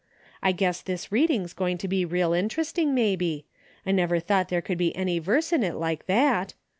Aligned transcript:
I 0.41 0.51
guess 0.51 0.81
this 0.81 1.11
reading's 1.11 1.53
going 1.53 1.77
to 1.77 1.87
be 1.87 2.05
real 2.05 2.33
interesting, 2.33 2.95
maybe. 2.95 3.45
I 3.85 3.91
never 3.91 4.19
thought 4.19 4.49
there 4.49 4.59
could 4.59 4.79
be 4.79 4.95
any 4.95 5.19
verse 5.19 5.53
in 5.53 5.61
it 5.61 5.75
like 5.75 6.07
that. 6.07 6.55